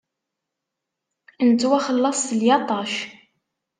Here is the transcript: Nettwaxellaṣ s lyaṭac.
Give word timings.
Nettwaxellaṣ 1.47 2.17
s 2.27 2.29
lyaṭac. 2.39 2.93